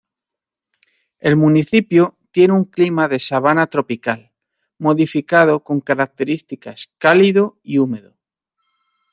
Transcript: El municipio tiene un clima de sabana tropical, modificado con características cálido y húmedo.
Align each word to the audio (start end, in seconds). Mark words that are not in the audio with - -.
El 1.19 1.35
municipio 1.35 2.17
tiene 2.31 2.55
un 2.55 2.65
clima 2.65 3.07
de 3.07 3.19
sabana 3.19 3.67
tropical, 3.67 4.31
modificado 4.79 5.63
con 5.63 5.79
características 5.79 6.91
cálido 6.97 7.59
y 7.61 7.77
húmedo. 7.77 8.17